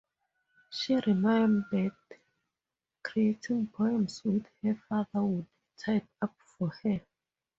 [0.71, 1.91] She remembered
[3.03, 5.45] creating poems which her father would
[5.77, 7.01] type up for her.